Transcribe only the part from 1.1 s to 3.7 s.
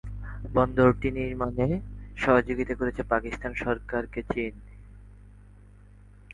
নির্মাণে সহযোগিতা করছে পাকিস্তান